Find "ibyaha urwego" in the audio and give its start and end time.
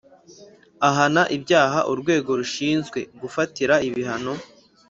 1.35-2.29